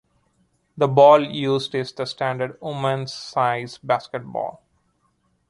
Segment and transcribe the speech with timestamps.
[0.77, 4.63] The ball used is the standard women's size basketball.